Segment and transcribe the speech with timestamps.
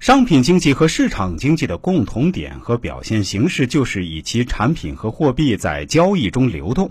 [0.00, 6.90] 商品经济和市场经济的共同点和表现形式，就是以其产品和货币在交易中流动。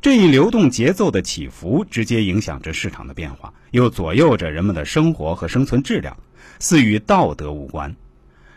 [0.00, 6.16] 这一流动节奏的起伏，直接影响着市场的变化，又左右着人们的生活和生存质量，
[6.60, 7.96] 似与道德无关。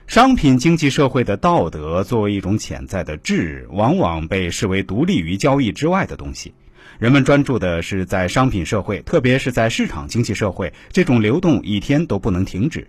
[0.06, 6.54] 商品经济社会的道德作为一种潜在的质，往往被视为独立于交易之外的东西。
[7.00, 12.88] 人们专注的是在商品社会，特别是在市场经济社会，这种流动一天都不能停止。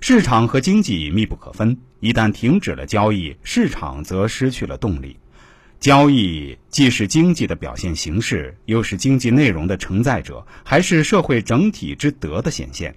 [0.00, 5.16] 市场和经济密不可分，一旦停止了交易，市场则失去了动力。
[5.80, 12.94] 交易既是经济的表现形式，又是经济内容的承载者，还是社会整体之德的显现。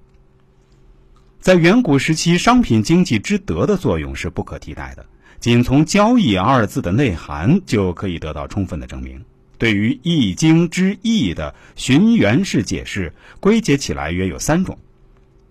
[1.39, 5.05] 在远古时期，商品经济之德的作用是不可替代的。
[5.39, 9.25] 仅从“交易”二字的内涵就可以得到充分的证明。
[9.57, 14.77] 对于《易经》之“易”的寻源式解释，归结起来约有三种：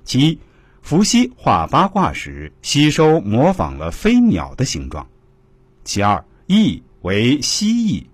[0.05, 0.38] 其一。
[0.83, 5.07] 伏羲画八卦时，吸收模仿了飞鸟的形状。
[5.85, 8.04] 其二，翼为蜥蜴；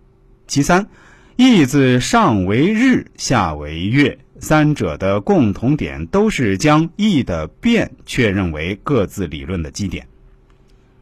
[0.47, 0.89] 其三，
[1.37, 10.07] 翼字上为日，下为月，三者的共同点都是将翼的变确认为各自理论的基点。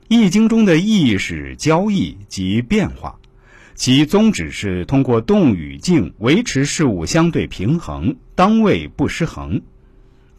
[0.07, 3.19] 易经中的易是交易及变化，
[3.75, 9.63] 其宗旨是通过动与静维持事物相对平衡，当位不失衡。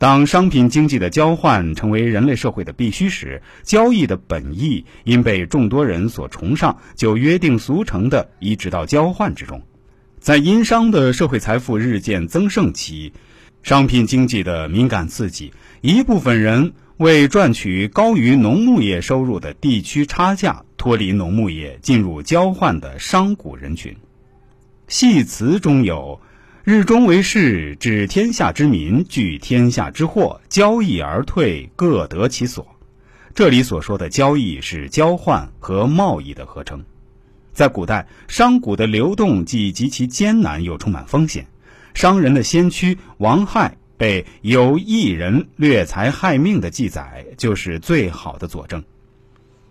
[0.05, 9.63] 当商品经济的交换成为人类社会的必须时，交易的本意因被众多人所崇尚，就约定俗成的移植到交换之中。
[10.19, 13.13] 在殷商的社会财富日渐增盛期，
[13.63, 23.95] 商品经济的敏感刺激，一部分人为赚取高于农牧业收入的地区差价，脱离农牧业，进入交换的商贾人群。
[24.87, 26.21] 戏词中有。
[26.65, 32.65] 日中为市，指天下之民聚天下之货，交易而退，各得其所。
[33.35, 36.83] 这里所说的交易是交换和贸易的合称。
[37.53, 41.45] 在古代，商贾的流动既极其艰难，又充满风险。
[41.93, 48.83] 商人的先驱王亥被有一人掠财害命的记载，就是最好的佐证。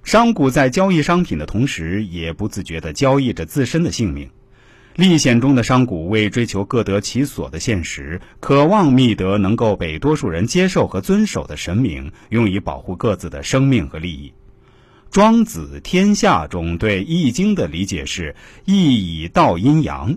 [0.05, 4.31] 商贾在交易商品的同时，也不自觉地交易着自身的性命。
[4.97, 14.33] 历险中的商贾为追求各得其所的现实，渴望觅得能够被多数人接受和遵守的神明，用以保护各自的生命和利益。
[15.11, 20.17] 庄子《天下》中对《易经》的理解是：易以道阴阳，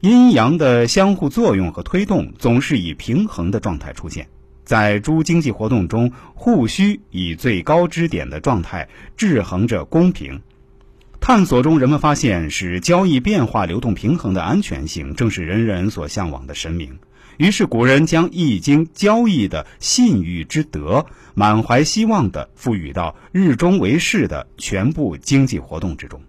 [0.00, 4.28] 阴阳的相互作用和推动总是以平衡的状态出现。
[4.64, 10.42] 在诸经济活动中，互需以最高支点的状态制衡着公平。
[11.20, 16.98] 探索中，人们发现使交易变化、流动平衡的安全性，正是人人所向往的神明。
[17.36, 21.04] 于是，古人将《易经》交易的信誉之德，
[21.34, 26.20] 满怀希望地赋予到日中为市的全部经济活动之中。